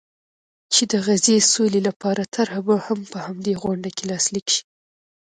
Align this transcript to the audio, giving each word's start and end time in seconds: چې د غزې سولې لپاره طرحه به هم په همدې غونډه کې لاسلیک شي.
چې 0.73 0.83
د 0.91 0.93
غزې 1.05 1.37
سولې 1.53 1.81
لپاره 1.87 2.23
طرحه 2.35 2.59
به 2.67 2.75
هم 2.85 2.99
په 3.11 3.17
همدې 3.25 3.53
غونډه 3.63 3.89
کې 3.95 4.03
لاسلیک 4.11 4.47
شي. 4.53 4.63